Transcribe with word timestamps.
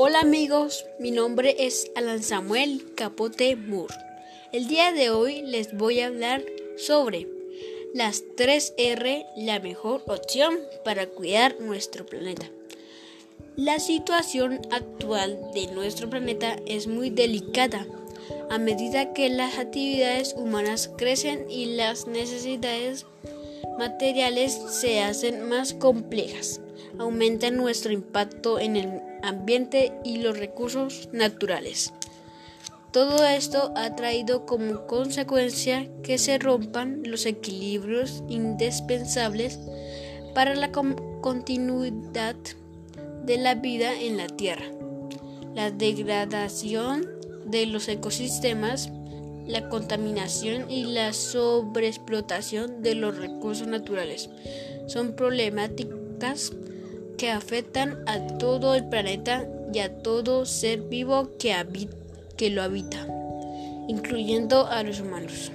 Hola 0.00 0.20
amigos, 0.20 0.86
mi 1.00 1.10
nombre 1.10 1.56
es 1.58 1.90
Alan 1.96 2.22
Samuel 2.22 2.94
Capote 2.94 3.56
Moore. 3.56 3.92
El 4.52 4.68
día 4.68 4.92
de 4.92 5.10
hoy 5.10 5.42
les 5.42 5.76
voy 5.76 5.98
a 5.98 6.06
hablar 6.06 6.44
sobre 6.76 7.26
las 7.94 8.22
3R, 8.36 9.26
la 9.34 9.58
mejor 9.58 10.04
opción 10.06 10.56
para 10.84 11.08
cuidar 11.08 11.56
nuestro 11.58 12.06
planeta. 12.06 12.48
La 13.56 13.80
situación 13.80 14.60
actual 14.70 15.36
de 15.52 15.66
nuestro 15.72 16.08
planeta 16.08 16.54
es 16.64 16.86
muy 16.86 17.10
delicada 17.10 17.84
a 18.50 18.58
medida 18.58 19.12
que 19.12 19.28
las 19.30 19.58
actividades 19.58 20.32
humanas 20.38 20.92
crecen 20.96 21.50
y 21.50 21.74
las 21.74 22.06
necesidades 22.06 23.04
materiales 23.80 24.60
se 24.70 25.00
hacen 25.00 25.48
más 25.48 25.74
complejas. 25.74 26.60
Aumenta 26.98 27.50
nuestro 27.50 27.92
impacto 27.92 28.58
en 28.58 28.76
el 28.76 29.02
ambiente 29.22 29.92
y 30.04 30.18
los 30.18 30.38
recursos 30.38 31.08
naturales. 31.12 31.92
Todo 32.92 33.24
esto 33.26 33.72
ha 33.76 33.94
traído 33.94 34.46
como 34.46 34.86
consecuencia 34.86 35.88
que 36.02 36.18
se 36.18 36.38
rompan 36.38 37.02
los 37.04 37.26
equilibrios 37.26 38.22
indispensables 38.28 39.58
para 40.34 40.54
la 40.54 40.72
continuidad 40.72 42.36
de 43.24 43.36
la 43.36 43.54
vida 43.54 43.92
en 44.00 44.16
la 44.16 44.26
Tierra. 44.26 44.64
La 45.54 45.70
degradación 45.70 47.06
de 47.44 47.66
los 47.66 47.88
ecosistemas, 47.88 48.90
la 49.46 49.68
contaminación 49.68 50.70
y 50.70 50.84
la 50.84 51.12
sobreexplotación 51.12 52.82
de 52.82 52.94
los 52.94 53.18
recursos 53.18 53.66
naturales 53.66 54.30
son 54.86 55.14
problemáticas 55.14 56.52
que 57.18 57.30
afectan 57.30 58.02
a 58.06 58.38
todo 58.38 58.74
el 58.74 58.88
planeta 58.88 59.46
y 59.74 59.80
a 59.80 59.98
todo 60.02 60.46
ser 60.46 60.80
vivo 60.82 61.36
que, 61.38 61.54
que 62.36 62.48
lo 62.48 62.62
habita, 62.62 63.06
incluyendo 63.88 64.66
a 64.66 64.82
los 64.82 65.00
humanos. 65.00 65.52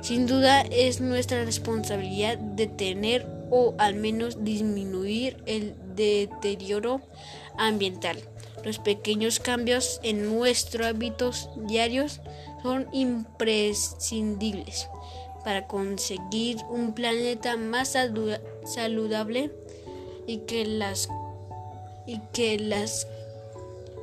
Sin 0.00 0.26
duda 0.26 0.62
es 0.62 1.00
nuestra 1.00 1.44
responsabilidad 1.44 2.38
detener 2.38 3.26
o 3.50 3.74
al 3.78 3.96
menos 3.96 4.44
disminuir 4.44 5.36
el 5.46 5.74
deterioro 5.94 7.00
ambiental. 7.58 8.16
Los 8.64 8.78
pequeños 8.78 9.40
cambios 9.40 10.00
en 10.02 10.24
nuestros 10.34 10.86
hábitos 10.86 11.50
diarios 11.56 12.20
son 12.62 12.86
imprescindibles 12.92 14.88
para 15.44 15.66
conseguir 15.66 16.58
un 16.70 16.94
planeta 16.94 17.56
más 17.56 17.96
saludable 18.64 19.50
y 20.26 20.38
que 20.38 20.64
las 20.64 21.08
y 22.06 22.20
que 22.32 22.58
las 22.58 23.06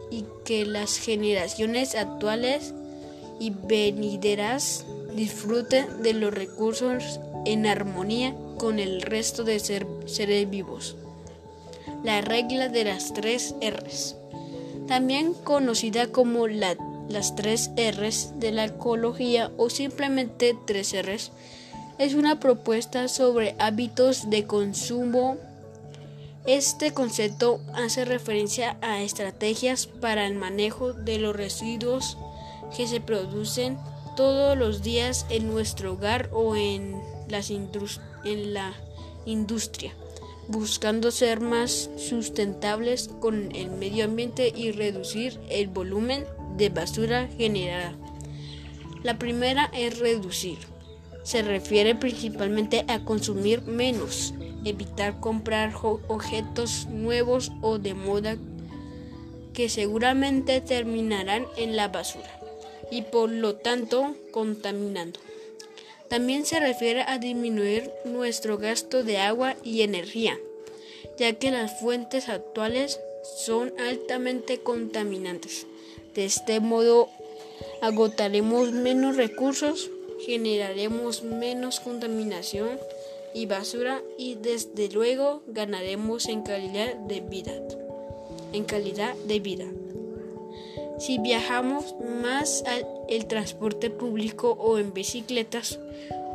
y 0.10 0.26
que 0.44 0.66
las 0.66 0.98
generaciones 0.98 1.96
actuales 1.96 2.74
y 3.40 3.52
venideras 3.52 4.86
disfruten 5.16 6.04
de 6.04 6.14
los 6.14 6.34
recursos 6.34 7.20
en 7.46 7.66
armonía 7.66 8.36
con 8.58 8.80
el 8.80 9.02
resto 9.02 9.44
de 9.44 9.60
seres 9.60 10.50
vivos. 10.50 10.96
La 12.04 12.22
regla 12.22 12.70
de 12.70 12.84
las 12.84 13.14
tres 13.14 13.56
R's, 13.62 14.16
también 14.88 15.34
conocida 15.34 16.08
como 16.08 16.48
la, 16.48 16.76
las 17.10 17.36
tres 17.36 17.72
R's 17.76 18.34
de 18.36 18.52
la 18.52 18.66
ecología 18.66 19.52
o 19.58 19.70
simplemente 19.70 20.56
tres 20.66 20.94
R's, 20.94 21.32
es 21.98 22.14
una 22.14 22.40
propuesta 22.40 23.08
sobre 23.08 23.56
hábitos 23.60 24.30
de 24.30 24.46
consumo 24.46 25.38
este 26.46 26.92
concepto 26.92 27.62
hace 27.76 28.04
referencia 28.04 28.78
a 28.82 29.04
estrategias 29.04 29.86
para 29.86 30.26
el 30.26 30.36
manejo 30.36 30.94
de 30.94 31.20
los 31.20 31.36
residuos 31.36 32.18
que 32.76 32.88
se 32.88 33.00
producen 33.00 33.78
todos 34.16 34.58
los 34.58 34.82
días 34.82 35.26
en 35.30 35.48
nuestro 35.48 35.94
hogar 35.94 36.30
o 36.34 36.56
en, 36.56 37.00
en 38.24 38.54
la 38.54 38.74
industria, 39.26 39.94
buscando 40.48 41.12
ser 41.12 41.42
más 41.42 41.90
sustentables 41.98 43.10
con 43.20 43.56
el 43.56 43.70
medio 43.70 44.06
ambiente 44.06 44.52
y 44.56 44.72
reducir 44.72 45.40
el 45.50 45.68
volumen 45.68 46.26
de 46.58 46.70
basura 46.70 47.30
generada. 47.38 47.94
La 49.04 49.20
primera 49.20 49.70
es 49.74 50.00
reducir. 50.00 50.58
Se 51.24 51.44
refiere 51.44 51.94
principalmente 51.94 52.84
a 52.88 53.06
consumir 53.06 53.62
menos 53.62 54.34
evitar 54.66 55.20
comprar 55.20 55.74
objetos 56.08 56.88
nuevos 56.88 57.52
o 57.62 57.80
de 57.80 57.94
moda 57.94 58.38
que 59.54 59.70
seguramente 59.70 60.62
terminarán 60.62 61.46
en 61.58 61.76
la 61.76 61.88
basura 61.88 62.40
y 62.90 63.04
por 63.04 63.30
lo 63.30 63.56
tanto 63.56 64.16
contaminando. 64.32 65.20
También 66.10 66.46
se 66.46 66.60
refiere 66.60 67.04
a 67.08 67.18
disminuir 67.18 67.90
nuestro 68.04 68.58
gasto 68.58 69.04
de 69.04 69.18
agua 69.18 69.56
y 69.64 69.82
energía, 69.82 70.38
ya 71.18 71.34
que 71.34 71.52
las 71.52 71.80
fuentes 71.80 72.28
actuales 72.28 73.00
son 73.24 73.74
altamente 73.80 74.60
contaminantes. 74.60 75.66
De 76.14 76.26
este 76.26 76.60
modo 76.60 77.10
agotaremos 77.82 78.74
menos 78.74 79.16
recursos, 79.16 79.90
generaremos 80.26 81.24
menos 81.24 81.80
contaminación 81.80 82.78
y 83.34 83.46
basura 83.46 84.02
y 84.18 84.36
desde 84.36 84.90
luego 84.90 85.44
ganaremos 85.48 86.28
en 86.28 86.44
calidad 86.44 86.96
de 86.96 87.22
vida. 87.22 87.54
En 88.54 88.64
calidad 88.66 89.16
de 89.28 89.40
vida. 89.40 89.66
Si 91.00 91.18
viajamos 91.18 91.96
más 92.22 92.64
al 92.68 92.86
el 93.10 93.26
transporte 93.26 93.90
público 93.90 94.52
o 94.52 94.78
en 94.78 94.94
bicicletas, 94.94 95.80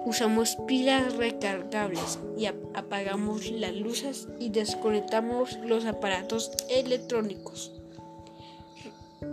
usamos 0.05 0.57
pilas 0.67 1.17
recargables 1.17 2.19
y 2.37 2.47
apagamos 2.47 3.51
las 3.51 3.75
luces 3.75 4.29
y 4.39 4.51
desconectamos 4.51 5.57
los 5.65 5.85
aparatos 5.87 6.51
electrónicos 6.69 7.73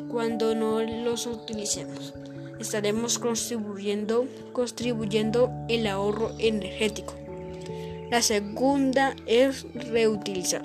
cuando 0.09 0.55
no 0.55 0.81
los 0.81 1.25
utilicemos. 1.25 2.13
Estaremos 2.59 3.19
contribuyendo, 3.19 4.27
contribuyendo 4.53 5.51
el 5.67 5.87
ahorro 5.87 6.31
energético. 6.39 7.22
La 8.13 8.21
segunda 8.21 9.15
es 9.25 9.65
reutilizar. 9.73 10.61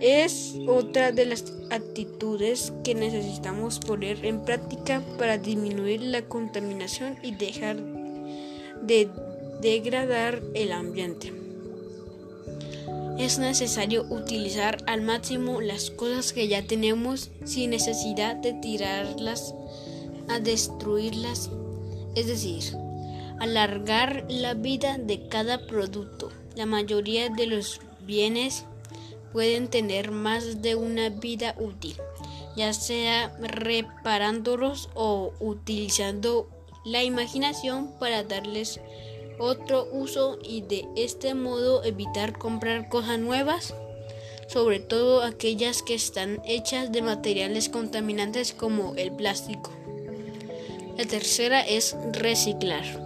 Es 0.00 0.54
otra 0.68 1.10
de 1.10 1.26
las 1.26 1.52
actitudes 1.72 2.72
que 2.84 2.94
necesitamos 2.94 3.80
poner 3.80 4.24
en 4.24 4.44
práctica 4.44 5.02
para 5.18 5.36
disminuir 5.36 6.02
la 6.02 6.22
contaminación 6.22 7.18
y 7.24 7.34
dejar 7.34 7.78
de 8.82 9.08
degradar 9.60 10.40
el 10.54 10.70
ambiente. 10.70 11.32
Es 13.18 13.40
necesario 13.40 14.04
utilizar 14.08 14.78
al 14.86 15.02
máximo 15.02 15.60
las 15.60 15.90
cosas 15.90 16.32
que 16.32 16.46
ya 16.46 16.62
tenemos 16.62 17.32
sin 17.44 17.70
necesidad 17.70 18.36
de 18.36 18.52
tirarlas 18.52 19.56
a 20.28 20.38
destruirlas, 20.38 21.50
es 22.14 22.28
decir, 22.28 22.85
alargar 23.40 24.24
la 24.28 24.54
vida 24.54 24.98
de 24.98 25.28
cada 25.28 25.66
producto. 25.66 26.30
La 26.54 26.66
mayoría 26.66 27.28
de 27.28 27.46
los 27.46 27.80
bienes 28.00 28.64
pueden 29.32 29.68
tener 29.68 30.10
más 30.10 30.62
de 30.62 30.74
una 30.74 31.10
vida 31.10 31.54
útil, 31.58 31.96
ya 32.56 32.72
sea 32.72 33.36
reparándolos 33.40 34.88
o 34.94 35.32
utilizando 35.40 36.48
la 36.84 37.02
imaginación 37.02 37.92
para 37.98 38.22
darles 38.22 38.80
otro 39.38 39.88
uso 39.92 40.38
y 40.42 40.62
de 40.62 40.88
este 40.96 41.34
modo 41.34 41.84
evitar 41.84 42.38
comprar 42.38 42.88
cosas 42.88 43.18
nuevas, 43.18 43.74
sobre 44.48 44.80
todo 44.80 45.22
aquellas 45.22 45.82
que 45.82 45.94
están 45.94 46.40
hechas 46.46 46.92
de 46.92 47.02
materiales 47.02 47.68
contaminantes 47.68 48.54
como 48.54 48.94
el 48.96 49.12
plástico. 49.12 49.70
La 50.96 51.04
tercera 51.04 51.60
es 51.60 51.94
reciclar. 52.12 53.05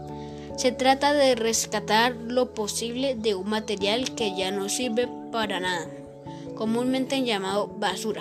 Se 0.60 0.72
trata 0.72 1.14
de 1.14 1.36
rescatar 1.36 2.14
lo 2.14 2.52
posible 2.52 3.14
de 3.14 3.34
un 3.34 3.48
material 3.48 4.14
que 4.14 4.36
ya 4.36 4.50
no 4.50 4.68
sirve 4.68 5.08
para 5.32 5.58
nada, 5.58 5.88
comúnmente 6.54 7.22
llamado 7.22 7.68
basura, 7.78 8.20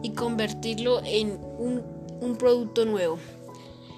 y 0.00 0.10
convertirlo 0.10 1.02
en 1.04 1.40
un, 1.58 2.36
producto 2.38 2.84
nuevo, 2.84 3.18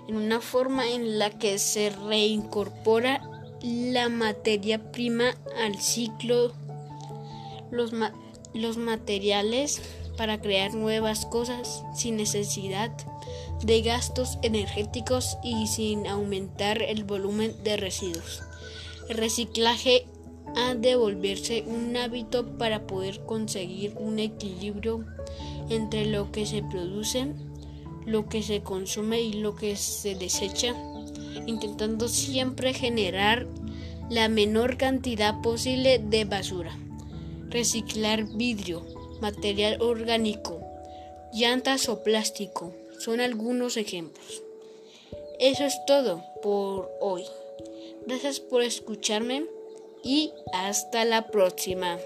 en 0.08 0.16
una 0.16 0.40
forma 0.40 0.88
en 0.88 1.18
la 1.18 1.28
que 1.28 1.58
se 1.58 1.90
reincorpora 1.90 3.20
la 3.62 4.08
materia 4.08 4.90
prima 4.90 5.34
al 5.62 5.78
ciclo, 5.78 6.54
los, 7.70 7.92
los 8.54 8.78
materiales 8.78 9.82
para 10.16 10.40
crear 10.40 10.72
nuevas 10.72 11.26
cosas 11.26 11.84
sin 11.94 12.16
necesidad 12.16 12.90
de 13.62 13.82
gastos 13.82 14.38
energéticos 14.42 15.36
y 15.42 15.66
sin 15.66 16.06
aumentar 16.06 16.82
el 16.82 17.04
volumen 17.04 17.54
de 17.64 17.76
residuos. 17.76 18.42
El 19.08 19.16
reciclaje 19.16 20.06
ha 20.56 20.74
de 20.74 20.96
volverse 20.96 21.64
un 21.66 21.96
hábito 21.96 22.56
para 22.56 22.86
poder 22.86 23.20
conseguir 23.24 23.94
un 23.98 24.18
equilibrio 24.18 25.04
entre 25.70 26.06
lo 26.06 26.30
que 26.30 26.46
se 26.46 26.62
produce, 26.62 27.32
lo 28.06 28.28
que 28.28 28.42
se 28.42 28.62
consume 28.62 29.20
y 29.20 29.34
lo 29.34 29.54
que 29.54 29.76
se 29.76 30.14
desecha, 30.14 30.74
intentando 31.46 32.08
siempre 32.08 32.72
generar 32.72 33.46
la 34.08 34.28
menor 34.28 34.76
cantidad 34.76 35.40
posible 35.42 35.98
de 35.98 36.24
basura. 36.24 36.78
Reciclar 37.50 38.24
vidrio, 38.24 38.86
material 39.20 39.80
orgánico, 39.80 40.60
llantas 41.32 41.88
o 41.88 42.02
plástico 42.02 42.72
son 43.08 43.20
algunos 43.22 43.78
ejemplos. 43.78 44.42
Eso 45.40 45.64
es 45.64 45.82
todo 45.86 46.22
por 46.42 46.90
hoy. 47.00 47.24
Gracias 48.06 48.38
por 48.38 48.62
escucharme 48.62 49.46
y 50.04 50.34
hasta 50.52 51.06
la 51.06 51.28
próxima. 51.28 51.96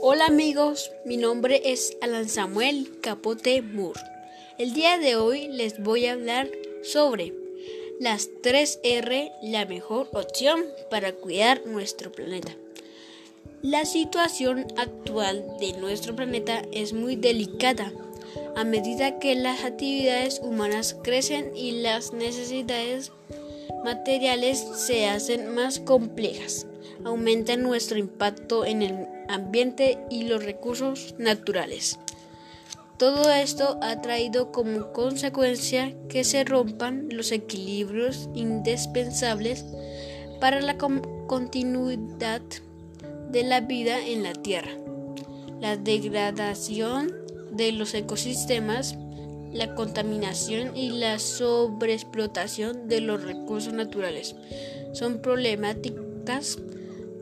Hola 0.00 0.26
amigos, 0.26 0.92
mi 1.04 1.16
nombre 1.16 1.60
es 1.64 1.96
Alan 2.00 2.28
Samuel 2.28 3.00
Capote 3.00 3.62
Moore. 3.62 3.98
El 4.58 4.74
día 4.74 4.96
de 4.98 5.16
hoy 5.16 5.48
les 5.48 5.82
voy 5.82 6.06
a 6.06 6.12
hablar 6.12 6.48
sobre 6.84 7.45
las 7.98 8.28
3R, 8.42 9.32
la 9.42 9.64
mejor 9.64 10.08
opción 10.12 10.64
para 10.90 11.12
cuidar 11.12 11.66
nuestro 11.66 12.12
planeta. 12.12 12.54
La 13.62 13.86
situación 13.86 14.66
actual 14.76 15.44
de 15.58 15.72
nuestro 15.74 16.14
planeta 16.14 16.62
es 16.72 16.92
muy 16.92 17.16
delicada 17.16 17.92
a 18.54 18.64
medida 18.64 19.18
que 19.18 19.34
las 19.34 19.64
actividades 19.64 20.40
humanas 20.42 20.96
crecen 21.02 21.56
y 21.56 21.82
las 21.82 22.12
necesidades 22.12 23.12
materiales 23.84 24.58
se 24.76 25.06
hacen 25.06 25.54
más 25.54 25.80
complejas. 25.80 26.66
Aumenta 27.04 27.56
nuestro 27.56 27.98
impacto 27.98 28.64
en 28.64 28.82
el 28.82 29.06
ambiente 29.28 29.98
y 30.10 30.24
los 30.24 30.44
recursos 30.44 31.14
naturales. 31.18 31.98
Todo 32.98 33.30
esto 33.30 33.78
ha 33.82 34.00
traído 34.00 34.52
como 34.52 34.94
consecuencia 34.94 35.94
que 36.08 36.24
se 36.24 36.44
rompan 36.44 37.08
los 37.10 37.30
equilibrios 37.30 38.30
indispensables 38.34 39.66
para 40.40 40.62
la 40.62 40.78
continuidad 40.78 42.40
de 43.30 43.42
la 43.42 43.60
vida 43.60 43.98
en 44.00 44.22
la 44.22 44.32
Tierra. 44.32 44.70
La 45.60 45.76
degradación 45.76 47.12
de 47.52 47.72
los 47.72 47.92
ecosistemas, 47.92 48.96
la 49.52 49.74
contaminación 49.74 50.74
y 50.74 50.88
la 50.90 51.18
sobreexplotación 51.18 52.88
de 52.88 53.02
los 53.02 53.22
recursos 53.22 53.74
naturales 53.74 54.36
son 54.92 55.18
problemáticas 55.18 56.56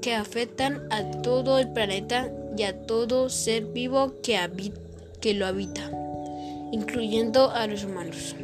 que 0.00 0.14
afectan 0.14 0.86
a 0.92 1.22
todo 1.22 1.58
el 1.58 1.72
planeta 1.72 2.32
y 2.56 2.62
a 2.62 2.86
todo 2.86 3.28
ser 3.28 3.66
vivo 3.66 4.14
que 4.22 4.36
habita 4.36 4.83
que 5.24 5.32
lo 5.32 5.46
habita, 5.46 5.90
incluyendo 6.70 7.50
a 7.50 7.66
los 7.66 7.84
humanos. 7.84 8.36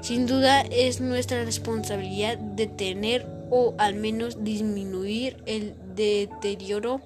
Sin 0.00 0.26
duda 0.26 0.62
es 0.62 0.98
nuestra 0.98 1.44
responsabilidad 1.44 2.38
detener 2.38 3.26
o 3.50 3.74
al 3.76 3.96
menos 3.96 4.42
disminuir 4.42 5.36
el 5.44 5.74
deterioro 5.94 7.02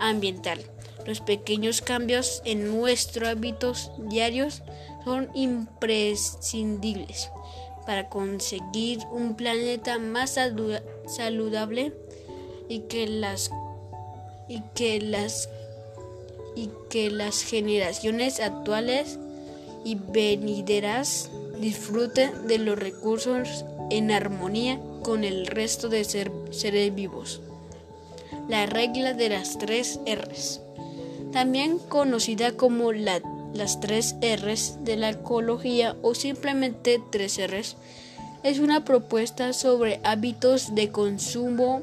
ambiental. 0.00 0.58
Los 1.06 1.20
pequeños 1.20 1.82
cambios 1.82 2.42
en 2.44 2.66
nuestros 2.66 3.28
hábitos 3.28 3.92
diarios 4.08 4.64
son 5.04 5.30
imprescindibles 5.34 7.30
para 7.86 8.08
conseguir 8.08 8.98
un 9.12 9.36
planeta 9.36 10.00
más 10.00 10.36
saludable 11.06 11.92
y 12.68 12.80
que 12.80 13.06
las 13.06 13.52
y 14.48 14.62
que 14.74 15.00
las 15.00 15.48
y 16.58 16.70
que 16.90 17.08
las 17.08 17.42
generaciones 17.42 18.40
actuales 18.40 19.16
y 19.84 19.94
venideras 19.94 21.30
disfruten 21.60 22.48
de 22.48 22.58
los 22.58 22.76
recursos 22.76 23.64
en 23.90 24.10
armonía 24.10 24.80
con 25.04 25.22
el 25.22 25.46
resto 25.46 25.88
de 25.88 26.04
seres 26.04 26.94
vivos. 26.94 27.40
La 28.48 28.66
regla 28.66 29.14
de 29.14 29.28
las 29.28 29.58
tres 29.58 30.00
R's, 30.04 30.60
también 31.32 31.78
conocida 31.78 32.50
como 32.52 32.90
las 32.90 33.78
tres 33.80 34.16
R's 34.20 34.78
de 34.80 34.96
la 34.96 35.10
ecología 35.10 35.94
o 36.02 36.16
simplemente 36.16 37.00
tres 37.12 37.38
R's, 37.38 37.76
es 38.42 38.58
una 38.58 38.84
propuesta 38.84 39.52
sobre 39.52 40.00
hábitos 40.02 40.74
de 40.74 40.90
consumo 40.90 41.82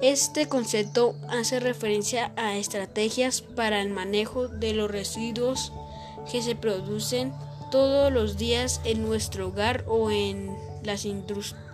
este 0.00 0.46
concepto 0.46 1.16
hace 1.28 1.58
referencia 1.58 2.32
a 2.36 2.56
estrategias 2.56 3.42
para 3.42 3.82
el 3.82 3.90
manejo 3.90 4.46
de 4.46 4.72
los 4.72 4.88
residuos 4.90 5.72
que 6.30 6.40
se 6.40 6.54
producen 6.54 7.32
todos 7.72 8.12
los 8.12 8.38
días 8.38 8.80
en 8.84 9.02
nuestro 9.02 9.48
hogar 9.48 9.84
o 9.88 10.10
en, 10.10 10.56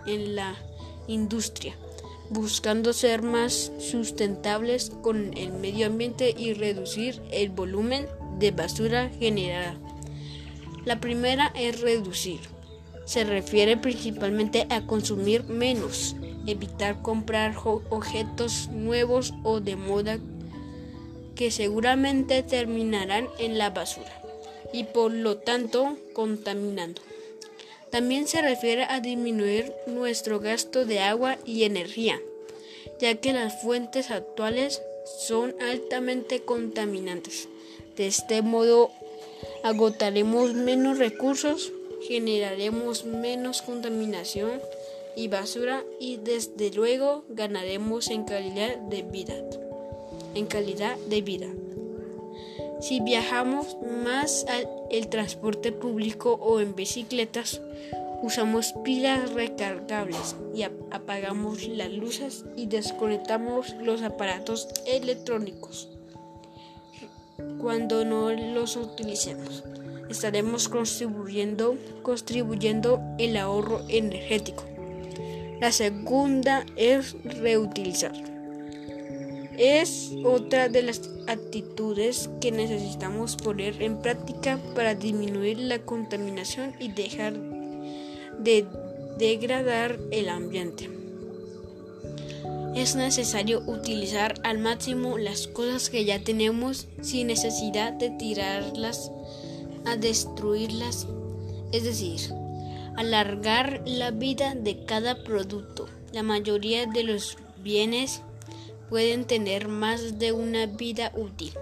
en 0.07 0.35
la 0.35 0.55
industria, 1.07 1.75
buscando 2.31 2.93
ser 2.93 3.21
más 3.21 3.71
sustentables 3.77 4.91
con 5.03 5.37
el 5.37 5.53
medio 5.53 5.85
ambiente 5.85 6.33
y 6.35 6.53
reducir 6.53 7.21
el 7.31 7.51
volumen 7.51 8.07
de 8.39 8.49
basura 8.49 9.09
generada. 9.19 9.77
La 10.83 10.99
primera 10.99 11.51
es 11.55 11.81
reducir. 11.81 12.39
Se 13.05 13.23
refiere 13.23 13.77
principalmente 13.77 14.65
a 14.71 14.87
consumir 14.87 15.43
menos 15.43 16.15
evitar 16.47 17.01
comprar 17.01 17.55
objetos 17.63 18.69
nuevos 18.69 19.33
o 19.43 19.59
de 19.59 19.75
moda 19.75 20.19
que 21.35 21.51
seguramente 21.51 22.43
terminarán 22.43 23.27
en 23.39 23.57
la 23.57 23.69
basura 23.69 24.21
y 24.71 24.85
por 24.85 25.11
lo 25.11 25.37
tanto 25.37 25.97
contaminando. 26.13 27.01
También 27.91 28.27
se 28.27 28.41
refiere 28.41 28.83
a 28.83 28.99
disminuir 28.99 29.71
nuestro 29.87 30.39
gasto 30.39 30.85
de 30.85 30.99
agua 30.99 31.37
y 31.45 31.63
energía, 31.63 32.19
ya 32.99 33.15
que 33.15 33.31
las 33.31 33.61
fuentes 33.61 34.11
actuales 34.11 34.81
son 35.19 35.55
altamente 35.61 36.41
contaminantes. 36.41 37.47
De 37.95 38.07
este 38.07 38.41
modo 38.41 38.91
agotaremos 39.63 40.53
menos 40.53 40.97
recursos, 40.97 41.71
generaremos 42.07 43.05
menos 43.05 43.61
contaminación 43.61 44.61
y 45.15 45.27
basura 45.27 45.83
y 45.99 46.17
desde 46.17 46.71
luego 46.71 47.25
ganaremos 47.29 48.09
en 48.09 48.23
calidad 48.25 48.77
de 48.77 49.03
vida. 49.03 49.35
En 50.33 50.45
calidad 50.45 50.97
de 51.07 51.21
vida. 51.21 51.47
Si 52.81 52.99
viajamos 52.99 53.77
más 54.03 54.45
al 54.47 54.69
el 54.91 55.07
transporte 55.07 55.71
público 55.71 56.33
o 56.33 56.59
en 56.59 56.75
bicicletas, 56.75 57.61
usamos 58.21 58.73
pilas 58.83 59.33
recargables 59.33 60.35
y 60.53 60.63
apagamos 60.63 61.67
las 61.67 61.91
luces 61.91 62.45
y 62.55 62.67
desconectamos 62.67 63.73
los 63.81 64.01
aparatos 64.01 64.67
electrónicos 64.85 65.89
cuando 67.59 68.05
no 68.05 68.31
los 68.31 68.75
utilicemos. 68.75 69.63
Estaremos 70.09 70.69
contribuyendo, 70.69 71.77
contribuyendo 72.03 73.01
el 73.17 73.37
ahorro 73.37 73.81
energético. 73.89 74.63
La 75.59 75.71
segunda 75.71 76.65
es 76.75 77.15
reutilizar. 77.23 78.13
Es 79.57 80.11
otra 80.25 80.67
de 80.67 80.83
las 80.83 81.01
actitudes 81.27 82.29
que 82.41 82.51
necesitamos 82.51 83.37
poner 83.37 83.81
en 83.81 84.01
práctica 84.01 84.59
para 84.75 84.95
disminuir 84.95 85.57
la 85.59 85.79
contaminación 85.79 86.73
y 86.79 86.89
dejar 86.89 87.33
de 88.37 88.65
degradar 89.17 89.97
el 90.11 90.27
ambiente. 90.27 90.89
Es 92.75 92.97
necesario 92.97 93.61
utilizar 93.65 94.35
al 94.43 94.59
máximo 94.59 95.17
las 95.17 95.47
cosas 95.47 95.89
que 95.89 96.03
ya 96.03 96.19
tenemos 96.19 96.87
sin 97.01 97.27
necesidad 97.27 97.93
de 97.93 98.09
tirarlas 98.09 99.09
a 99.85 99.95
destruirlas. 99.95 101.07
Es 101.71 101.85
decir, 101.85 102.19
alargar 102.97 103.81
la 103.85 104.11
vida 104.11 104.55
de 104.55 104.85
cada 104.85 105.23
producto. 105.23 105.87
La 106.11 106.23
mayoría 106.23 106.85
de 106.85 107.03
los 107.03 107.37
bienes 107.57 108.21
pueden 108.89 109.25
tener 109.25 109.67
más 109.67 110.19
de 110.19 110.31
una 110.31 110.65
vida 110.65 111.11
útil, 111.15 111.53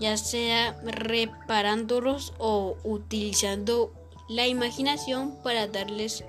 ya 0.00 0.16
sea 0.16 0.80
reparándolos 0.84 2.32
o 2.38 2.76
utilizando 2.82 3.92
la 4.28 4.46
imaginación 4.46 5.36
para 5.42 5.66
darles 5.66 6.24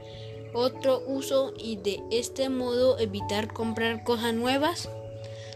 otro 0.53 1.03
uso 1.07 1.53
y 1.57 1.77
de 1.77 2.03
este 2.12 2.50
modo 2.50 3.00
evitar 3.00 3.51
comprar 3.51 4.03
cosas 4.03 4.33
nuevas, 4.33 4.89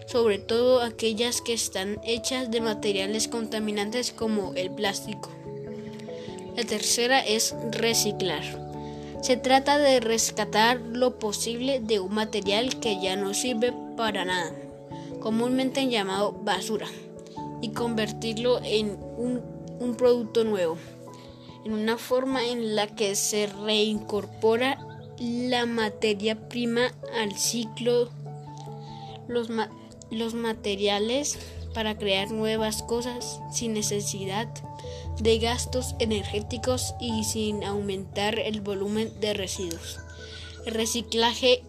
sobre 0.08 0.40
todo 0.40 0.82
aquellas 0.82 1.42
que 1.42 1.54
están 1.54 2.00
hechas 2.04 2.50
de 2.50 2.62
materiales 2.62 3.28
contaminantes 3.28 4.12
como 4.12 4.54
el 4.56 4.72
plástico. 4.72 5.30
La 6.56 6.64
tercera 6.64 7.20
es 7.20 7.54
reciclar. 7.72 8.67
Se 9.22 9.36
trata 9.36 9.78
de 9.78 10.00
rescatar 10.00 10.80
lo 10.80 11.20
posible 11.20 11.80
de 11.80 12.00
un 12.00 12.14
material 12.14 12.80
que 12.80 13.02
ya 13.02 13.16
no 13.16 13.34
sirve 13.34 13.74
para 13.96 14.26
nada, 14.26 14.54
comúnmente 15.20 15.88
llamado 15.88 16.34
basura, 16.44 16.88
y 17.62 17.70
convertirlo 17.70 18.60
en 18.64 18.98
un, 19.18 19.42
un 19.80 19.96
producto 19.96 20.44
nuevo, 20.44 20.78
en 21.66 21.74
una 21.74 21.98
forma 21.98 22.46
en 22.48 22.76
la 22.76 22.88
que 22.88 23.16
se 23.16 23.48
reincorpora 23.48 24.78
la 25.20 25.66
materia 25.66 26.48
prima 26.48 26.92
al 27.20 27.36
ciclo, 27.38 28.10
los, 29.28 29.50
los 30.12 30.34
materiales 30.36 31.38
para 31.74 31.98
crear 31.98 32.32
nuevas 32.32 32.84
cosas 32.84 33.42
sin 33.52 33.74
necesidad 33.74 34.48
de 35.20 35.40
gastos 35.40 35.96
energéticos 36.00 36.94
y 37.00 37.24
sin 37.24 37.64
aumentar 37.64 38.40
el 38.40 38.62
volumen 38.62 39.12
de 39.20 39.34
residuos. 39.34 40.00
El 40.66 40.74
reciclaje 40.74 41.64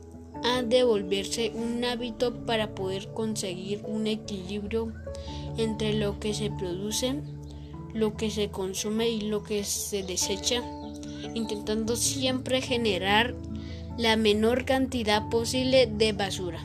ha 0.45 0.63
de 0.63 0.85
volverse 0.85 1.51
un 1.55 1.85
hábito 1.85 2.45
para 2.45 2.75
poder 2.75 3.13
conseguir 3.13 3.83
un 3.85 4.07
equilibrio 4.07 4.93
entre 5.57 5.95
lo 5.95 6.21
que 6.21 6.35
se 6.35 6.51
produce, 6.51 7.15
lo 7.95 8.17
que 8.17 8.31
se 8.31 8.51
consume 8.51 9.09
y 9.09 9.23
lo 9.23 9.43
que 9.43 9.65
se 9.65 10.03
desecha, 10.03 10.63
intentando 11.35 11.97
siempre 11.97 12.61
generar 12.61 13.35
la 13.97 14.17
menor 14.17 14.65
cantidad 14.65 15.29
posible 15.29 15.87
de 15.87 16.13
basura. 16.13 16.65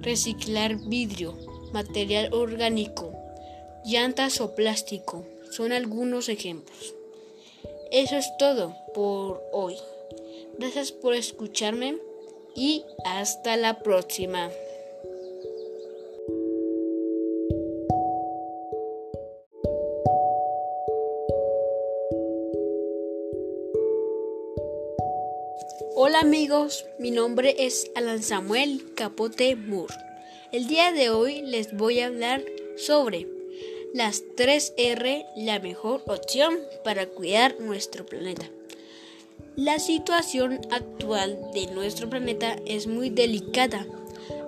Reciclar 0.00 0.76
vidrio, 0.76 1.36
material 1.72 2.32
orgánico, 2.32 3.12
llantas 3.84 4.40
o 4.40 4.54
plástico 4.54 5.24
son 5.52 5.72
algunos 5.72 6.30
ejemplos. 6.30 6.94
Eso 7.90 8.16
es 8.16 8.34
todo 8.38 8.74
por 8.94 9.42
hoy. 9.52 9.76
Gracias 10.58 10.92
por 10.92 11.14
escucharme 11.14 11.98
y 12.54 12.84
hasta 13.04 13.56
la 13.58 13.80
próxima. 13.80 14.50
Hola 25.94 26.20
amigos, 26.20 26.86
mi 26.98 27.10
nombre 27.10 27.54
es 27.58 27.90
Alan 27.94 28.22
Samuel 28.22 28.94
Capote 28.94 29.54
Moore. 29.56 29.94
El 30.50 30.66
día 30.66 30.92
de 30.92 31.10
hoy 31.10 31.42
les 31.42 31.76
voy 31.76 32.00
a 32.00 32.06
hablar 32.06 32.42
sobre 32.76 33.26
las 33.92 34.24
3R, 34.36 35.26
la 35.36 35.58
mejor 35.58 36.02
opción 36.06 36.58
para 36.82 37.06
cuidar 37.06 37.60
nuestro 37.60 38.06
planeta. 38.06 38.48
La 39.54 39.78
situación 39.78 40.60
actual 40.70 41.38
de 41.52 41.66
nuestro 41.66 42.08
planeta 42.08 42.56
es 42.64 42.86
muy 42.86 43.10
delicada. 43.10 43.86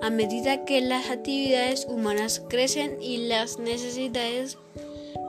A 0.00 0.08
medida 0.08 0.64
que 0.64 0.80
las 0.80 1.10
actividades 1.10 1.86
humanas 1.88 2.42
crecen 2.48 3.02
y 3.02 3.26
las 3.26 3.58
necesidades 3.58 4.56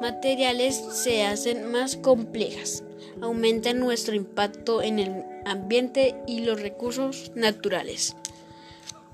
materiales 0.01 0.81
se 0.91 1.23
hacen 1.23 1.71
más 1.71 1.97
complejas, 1.97 2.83
aumenta 3.21 3.73
nuestro 3.73 4.15
impacto 4.15 4.81
en 4.81 4.99
el 4.99 5.25
ambiente 5.45 6.15
y 6.25 6.39
los 6.39 6.61
recursos 6.61 7.31
naturales. 7.35 8.15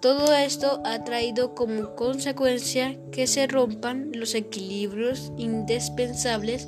Todo 0.01 0.33
esto 0.33 0.81
ha 0.83 1.03
traído 1.03 1.53
como 1.53 1.95
consecuencia 1.95 2.97
que 3.11 3.27
se 3.27 3.45
rompan 3.45 4.09
los 4.15 4.33
equilibrios 4.33 5.31
indispensables 5.37 6.67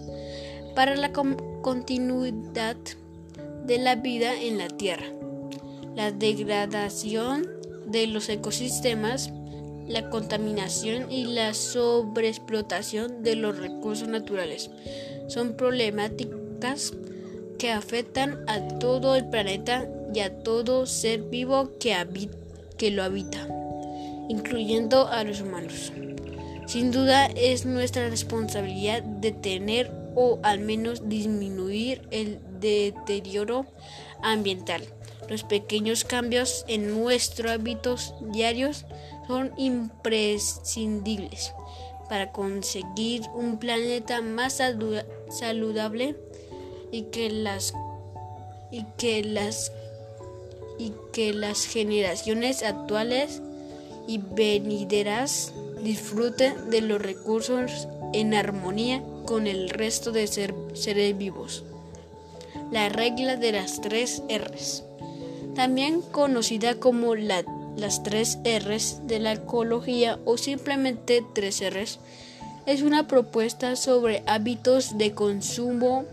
para 0.75 0.95
la 0.95 1.11
continuidad 1.11 2.77
de 3.65 3.77
la 3.79 3.95
vida 3.95 4.39
en 4.39 4.59
la 4.59 4.67
Tierra. 4.67 5.07
La 5.95 6.11
degradación 6.11 7.49
de 7.87 8.05
los 8.05 8.29
ecosistemas, 8.29 9.31
la 9.87 10.11
contaminación 10.11 11.11
y 11.11 11.25
la 11.25 11.55
sobreexplotación 11.55 13.23
de 13.23 13.35
los 13.35 13.57
recursos 13.57 14.07
naturales 14.07 14.69
son 15.27 15.55
problemáticas 15.57 16.93
que 17.57 17.71
afectan 17.71 18.43
a 18.47 18.77
todo 18.77 19.15
el 19.15 19.27
planeta 19.29 19.89
y 20.13 20.19
a 20.19 20.37
todo 20.43 20.85
ser 20.85 21.23
vivo 21.23 21.71
que 21.79 21.95
habita 21.95 22.42
que 22.77 22.91
lo 22.91 23.03
habita, 23.03 23.47
incluyendo 24.29 25.07
a 25.07 25.23
los 25.23 25.41
humanos. 25.41 25.91
Sin 26.65 26.91
duda 26.91 27.27
es 27.27 27.65
nuestra 27.65 28.09
responsabilidad 28.09 29.03
detener 29.03 29.91
o 30.15 30.39
al 30.43 30.59
menos 30.59 31.09
disminuir 31.09 32.01
el 32.11 32.39
deterioro 32.59 33.65
ambiental. 34.21 34.81
Los 35.29 35.43
pequeños 35.43 36.03
cambios 36.03 36.65
en 36.67 36.93
nuestros 36.93 37.51
hábitos 37.51 38.13
diarios 38.21 38.85
son 39.27 39.51
imprescindibles 39.57 41.53
para 42.09 42.31
conseguir 42.31 43.23
un 43.33 43.57
planeta 43.57 44.21
más 44.21 44.61
saludable 45.29 46.15
y 46.91 47.03
que 47.03 47.29
las 47.29 47.73
y 48.71 48.85
que 48.97 49.23
las 49.23 49.71
y 50.77 50.93
que 51.11 51.33
las 51.33 51.65
generaciones 51.65 52.63
actuales 52.63 53.41
y 54.07 54.19
venideras 54.19 55.53
disfruten 55.83 56.69
de 56.69 56.81
los 56.81 57.01
recursos 57.01 57.87
en 58.13 58.33
armonía 58.33 59.03
con 59.25 59.47
el 59.47 59.69
resto 59.69 60.11
de 60.11 60.27
seres 60.27 61.17
vivos. 61.17 61.63
La 62.71 62.89
regla 62.89 63.35
de 63.35 63.51
las 63.51 63.81
tres 63.81 64.23
R's, 64.29 64.83
también 65.55 66.01
conocida 66.01 66.75
como 66.75 67.15
las 67.15 68.03
tres 68.03 68.39
R's 68.43 69.01
de 69.07 69.19
la 69.19 69.33
ecología 69.33 70.19
o 70.25 70.37
simplemente 70.37 71.23
tres 71.33 71.61
R's, 71.61 71.99
es 72.65 72.81
una 72.81 73.07
propuesta 73.07 73.75
sobre 73.75 74.23
hábitos 74.25 74.97
de 74.97 75.13
consumo 75.13 76.05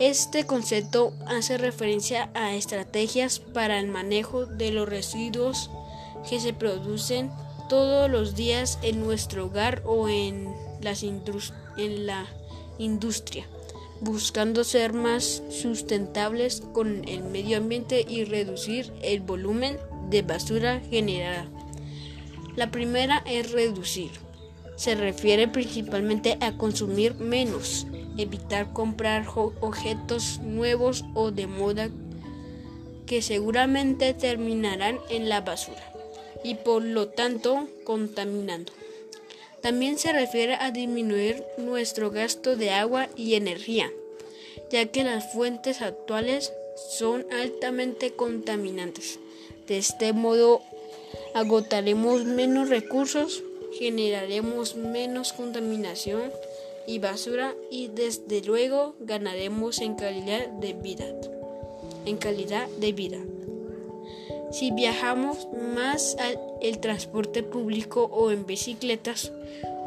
este 0.00 0.46
concepto 0.46 1.12
hace 1.26 1.58
referencia 1.58 2.30
a 2.34 2.54
estrategias 2.54 3.40
para 3.40 3.80
el 3.80 3.88
manejo 3.88 4.46
de 4.46 4.70
los 4.70 4.88
residuos 4.88 5.70
que 6.28 6.38
se 6.38 6.52
producen 6.52 7.30
todos 7.68 8.08
los 8.10 8.34
días 8.34 8.78
en 8.82 9.00
nuestro 9.00 9.46
hogar 9.46 9.82
o 9.84 10.08
en, 10.08 10.54
en 11.76 12.06
la 12.06 12.26
industria, 12.78 13.46
buscando 14.00 14.62
ser 14.62 14.92
más 14.92 15.42
sustentables 15.50 16.62
con 16.72 17.06
el 17.08 17.24
medio 17.24 17.58
ambiente 17.58 18.06
y 18.08 18.24
reducir 18.24 18.92
el 19.02 19.20
volumen 19.20 19.78
de 20.10 20.22
basura 20.22 20.80
generada. 20.88 21.46
La 22.56 22.70
primera 22.70 23.22
es 23.26 23.52
reducir. 23.52 24.27
Se 24.78 24.94
refiere 24.94 25.48
principalmente 25.48 26.38
a 26.40 26.56
consumir 26.56 27.14
menos 27.16 27.86
evitar 28.16 28.72
comprar 28.72 29.26
objetos 29.60 30.38
nuevos 30.38 31.04
o 31.14 31.30
de 31.30 31.46
moda 31.46 31.90
que 33.06 33.20
seguramente 33.20 34.14
terminarán 34.14 34.98
en 35.10 35.28
la 35.28 35.40
basura 35.40 35.82
y 36.44 36.54
por 36.54 36.82
lo 36.82 37.08
tanto 37.08 37.68
contaminando. 37.84 38.72
También 39.60 39.98
se 39.98 40.12
refiere 40.12 40.54
a 40.54 40.70
disminuir 40.70 41.42
nuestro 41.56 42.10
gasto 42.10 42.54
de 42.54 42.70
agua 42.70 43.08
y 43.16 43.34
energía, 43.34 43.90
ya 44.70 44.86
que 44.86 45.02
las 45.02 45.32
fuentes 45.32 45.82
actuales 45.82 46.52
son 46.90 47.26
altamente 47.32 48.12
contaminantes. 48.12 49.18
De 49.66 49.78
este 49.78 50.12
modo 50.12 50.62
agotaremos 51.34 52.24
menos 52.24 52.68
recursos, 52.68 53.42
generaremos 53.72 54.76
menos 54.76 55.32
contaminación 55.32 56.32
y 56.86 56.98
basura 56.98 57.54
y 57.70 57.88
desde 57.88 58.42
luego 58.42 58.94
ganaremos 59.00 59.80
en 59.80 59.94
calidad 59.94 60.48
de 60.48 60.72
vida. 60.72 61.04
En 62.06 62.16
calidad 62.16 62.66
de 62.78 62.92
vida. 62.92 63.18
Si 64.50 64.70
viajamos 64.70 65.46
más 65.74 66.16
al 66.62 66.78
transporte 66.78 67.42
público 67.42 68.04
o 68.04 68.30
en 68.30 68.46
bicicletas, 68.46 69.30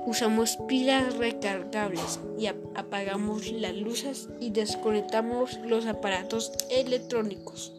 usamos 0.05 0.57
pilas 0.67 1.17
recargables 1.17 2.19
y 2.37 2.47
apagamos 2.47 3.51
las 3.51 3.75
luces 3.75 4.29
y 4.39 4.51
desconectamos 4.51 5.57
los 5.65 5.87
aparatos 5.87 6.51
electrónicos 6.69 7.73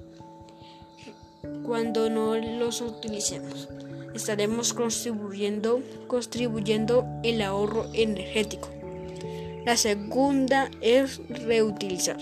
cuando 1.65 2.11
no 2.11 2.37
los 2.37 2.81
utilicemos. 2.81 3.69
Estaremos 4.15 4.73
contribuyendo, 4.73 5.81
contribuyendo 6.07 7.07
el 7.23 7.41
ahorro 7.43 7.87
energético. 7.95 8.69
La 9.65 9.77
segunda 9.77 10.71
es 10.81 11.21
reutilizar. 11.29 12.19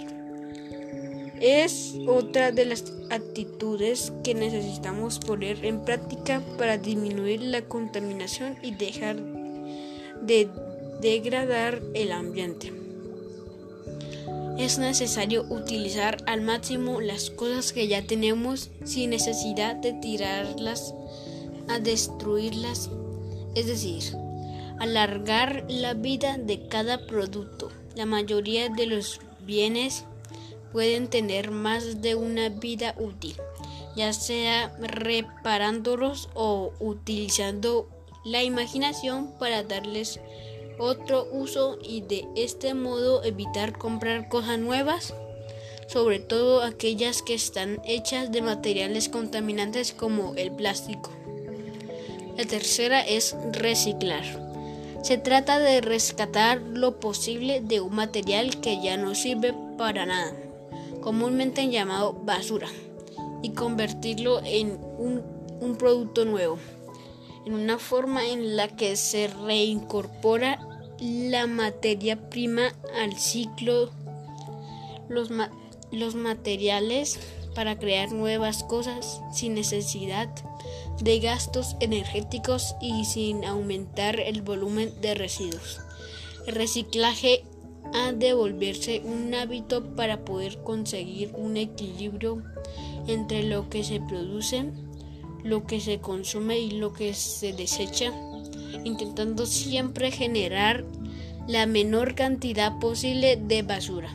Es 1.41 1.95
otra 2.07 2.53
de 2.53 2.67
las 2.67 2.85
actitudes 3.09 4.13
que 4.23 4.35
necesitamos 4.35 5.19
poner 5.19 5.65
en 5.65 5.85
práctica 5.87 6.43
para 6.59 6.77
disminuir 6.77 7.41
la 7.41 7.63
contaminación 7.63 8.57
y 8.63 8.73
dejar 8.75 9.17
de 10.21 10.49
degradar 11.01 11.81
el 11.95 12.13
ambiente. 12.13 12.75
es 14.59 14.79
necesario 14.79 15.47
utilizar 15.49 16.19
al 16.27 16.43
máximo 16.43 17.01
las 17.01 17.31
cosas 17.31 17.73
que 17.73 17.89
ya 17.89 18.03
tenemos 18.03 18.69
sin 18.85 19.09
necesidad 19.09 19.77
de 19.77 19.95
tirarlas 19.95 20.95
a 21.71 21.79
destruirlas, 21.79 22.91
es 23.55 23.67
decir, 23.67 24.17
alargar 24.79 25.65
la 25.69 25.95
vida 25.95 26.37
de 26.39 26.67
cada 26.69 27.07
producto. 27.07 27.71
La 27.95 28.07
mayoría 28.07 28.69
de 28.69 28.87
los 28.87 29.21
bienes 29.47 30.05
pueden 30.73 31.09
tener 31.09 31.51
más 31.51 32.03
de 32.03 32.15
una 32.15 32.49
vida 32.49 32.95
útil, 32.99 33.37
ya 33.97 34.13
sea 34.13 34.75
reparándolos 34.81 36.29
o 36.35 36.73
utilizando 36.81 37.89
la 38.25 38.43
imaginación 38.43 39.33
para 39.39 39.63
darles 39.63 40.21
otro 40.79 41.29
uso 41.31 41.79
y 41.83 42.01
de 42.01 42.27
este 42.37 42.75
modo 42.75 43.23
evitar 43.23 43.77
comprar 43.77 44.29
cosas 44.29 44.59
nuevas, 44.59 45.15
sobre 45.89 46.21
todo 46.21 46.63
aquellas 46.63 47.23
que 47.23 47.35
están 47.35 47.81
hechas 47.85 48.33
de 48.33 48.43
materiales 48.43 49.09
contaminantes 49.09 49.93
como 49.93 50.35
el 50.37 50.53
plástico. 50.53 51.11
La 52.41 52.47
tercera 52.47 53.03
es 53.03 53.37
reciclar. 53.53 54.25
Se 55.03 55.19
trata 55.19 55.59
de 55.59 55.83
rescatar 55.83 56.59
lo 56.59 56.99
posible 56.99 57.61
de 57.61 57.83
un 57.83 57.95
material 57.95 58.63
que 58.63 58.81
ya 58.83 58.97
no 58.97 59.15
sirve 59.15 59.55
para 59.77 60.07
nada 60.07 60.33
comúnmente 61.03 61.69
llamado 61.69 62.15
basura, 62.15 62.69
y 63.43 63.51
convertirlo 63.51 64.41
en 64.43 64.79
un, 64.97 65.77
producto 65.77 66.25
nuevo, 66.25 66.59
en 67.45 67.53
una 67.53 67.79
forma 67.79 68.27
en 68.27 68.57
la 68.57 68.69
que 68.69 68.97
se 68.97 69.29
reincorpora 69.29 70.67
la 70.99 71.47
materia 71.47 72.31
prima 72.31 72.73
al 72.99 73.19
ciclo, 73.19 73.91
los, 75.11 75.29
los 75.93 76.15
materiales 76.15 77.21
para 77.55 77.79
crear 77.79 78.13
nuevas 78.13 78.65
cosas 78.65 79.21
sin 79.31 79.53
necesidad 79.53 80.31
de 81.01 81.19
gastos 81.19 81.77
energéticos 81.81 82.77
y 82.81 83.05
sin 83.05 83.45
aumentar 83.45 84.21
el 84.21 84.43
volumen 84.43 84.93
de 85.01 85.15
residuos. 85.15 85.81
El 86.47 86.55
reciclaje 86.55 87.45
ha 87.95 88.13
de 88.13 88.35
volverse 88.35 89.01
un 89.05 89.35
hábito 89.35 89.95
para 89.97 90.25
poder 90.25 90.63
conseguir 90.63 91.33
un 91.35 91.57
equilibrio 91.57 92.43
entre 93.07 93.43
lo 93.43 93.69
que 93.71 93.83
se 93.83 94.01
produce, 94.01 94.67
lo 95.43 95.67
que 95.67 95.81
se 95.81 95.99
consume 96.01 96.59
y 96.59 96.73
lo 96.73 96.93
que 96.93 97.15
se 97.15 97.53
desecha, 97.53 98.13
intentando 98.85 99.47
siempre 99.47 100.11
generar 100.11 100.85
la 101.49 101.67
menor 101.67 102.15
cantidad 102.15 102.79
posible 102.79 103.37
de 103.37 103.63
basura. 103.63 104.15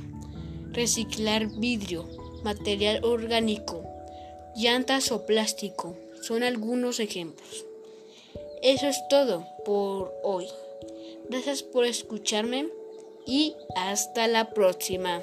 Reciclar 0.71 1.47
vidrio, 1.57 2.07
material 2.43 3.03
orgánico, 3.03 3.83
llantas 4.55 5.11
o 5.11 5.25
plástico 5.25 5.95
son 6.25 6.43
algunos 6.43 6.99
ejemplos. 6.99 7.65
Eso 8.63 8.87
es 8.87 8.97
todo 9.09 9.45
por 9.63 10.11
hoy. 10.23 10.47
Gracias 11.29 11.61
por 11.61 11.85
escucharme 11.85 12.67
y 13.27 13.55
hasta 13.75 14.27
la 14.27 14.49
próxima. 14.49 15.21